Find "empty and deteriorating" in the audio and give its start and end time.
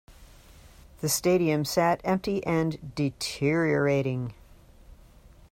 2.03-4.33